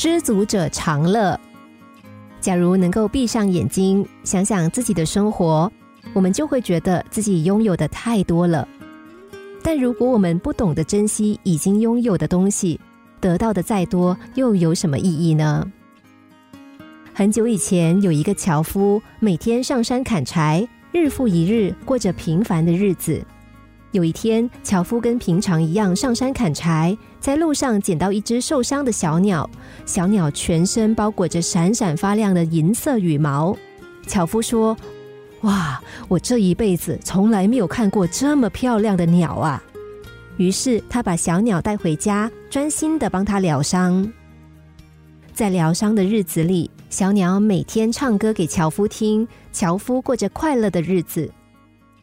[0.00, 1.38] 知足者常乐。
[2.40, 5.70] 假如能够闭上眼睛，想想自己的生活，
[6.14, 8.66] 我们就会觉得自己拥有的太多了。
[9.62, 12.80] 但如果我们不懂得珍惜已经拥有的东西，
[13.20, 15.70] 得到的再多又有什么意义呢？
[17.12, 23.22] 很久以前，有一个樵夫，每天上山砍柴，日复一日过着平凡的日子。
[23.92, 29.48] 有一天，樵夫跟平常一样上山砍柴，在路上捡到一只受伤的小鸟。
[29.84, 33.56] 小鸟全身包裹着闪闪发亮的银色羽毛。
[34.06, 34.76] 樵夫说
[35.42, 39.60] ：“哇，我这一辈子从来没有看过这么漂亮的鸟啊！”
[40.38, 44.10] 于是他把小鸟带回家，专心的帮它疗伤。
[45.34, 51.28] 在疗伤的日子里，小鸟每天唱歌给樵夫听，樵夫过着快乐的日子。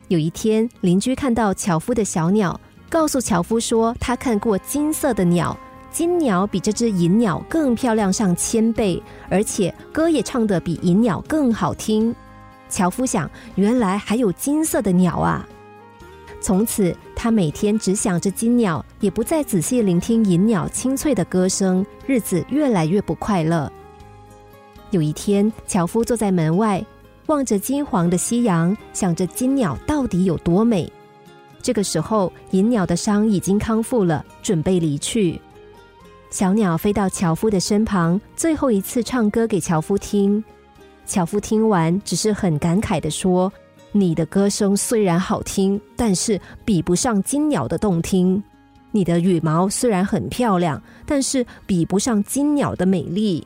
[0.10, 2.58] 有一天，邻居看到樵夫的小鸟，
[2.90, 5.58] 告诉樵夫说：“他看过金色的鸟，
[5.92, 12.16] 金鸟比这只银鸟更漂亮上千倍，而且歌也唱得比银鸟更好听。”
[12.70, 15.46] 樵夫想，原来还有金色的鸟啊！
[16.40, 23.70] 从此，他每天只想着金鸟，也不再仔细聆听银鸟清脆的歌声，日子越来越不快乐。
[24.92, 26.86] 有一天，樵夫坐在门外。
[27.28, 30.92] 望着金黄的夕阳，想着金鸟到底有多美。
[31.61, 35.39] 这个时候，银鸟的伤已经康复了，准备离去。
[36.30, 40.42] 小鸟飞到樵夫的身旁，最后一次唱歌给樵夫听。
[41.06, 43.52] 樵夫听完，只是很感慨的说
[43.91, 48.41] ：“你的歌声虽然好听，但是比不上金鸟的动听。
[48.91, 53.45] 你的羽毛虽然很漂亮，但是比不上金鸟的美丽。”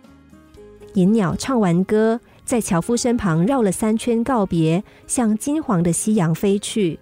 [0.94, 2.20] 银鸟唱完歌。
[2.52, 7.00] 在樵夫身旁绕了三圈告别，向金黄的夕阳飞去。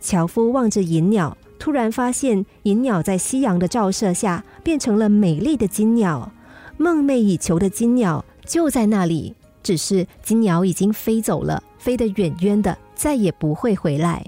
[0.00, 6.32] 樵夫望着银鸟，突然发现银鸟在夕阳的照射下变成了美丽的金鸟。
[6.78, 14.24] 梦寐以求的金鸟就在那里，只是金鸟已经飞走了，飞得远远的，再也不会回来。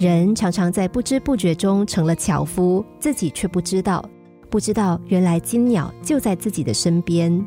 [0.00, 4.04] 人常常在不知不觉中成了樵夫，自己却不知道。
[4.50, 7.44] 不知道，原来金鸟就在自己的身边。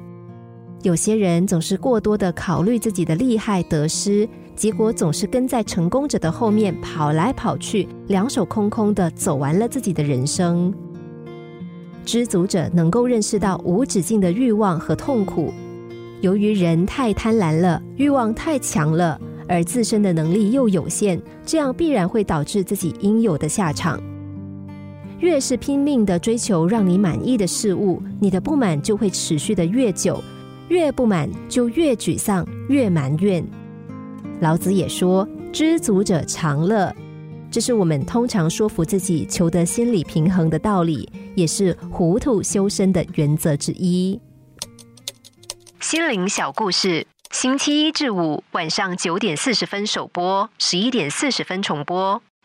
[0.84, 10.74] 有些人总是过多的考虑自己的利害得失，结果总是跟在成功者的后面跑来跑去，两手空空的走完了自己的人生。
[12.04, 15.54] 知足者能够认识到无止境的欲望和痛苦。
[16.22, 24.02] 由于人太贪婪了，欲望太强了，而自身的能力又有限，这样必然会导致自己应有的下场。
[25.22, 30.16] 越是拼命的追求让你满意的事物，你的不满就会持续的越久；
[30.68, 33.46] 越不满就越沮丧、越埋怨。
[34.40, 36.92] 老子也说：“知足者常乐。”
[37.52, 44.20] 这是我们通常说服自己求得心理平衡的道理，也是糊涂修身的原则之一。
[45.80, 52.24] 心灵小故事，星期一至五晚上九点四十分首播，十一点四十分重播。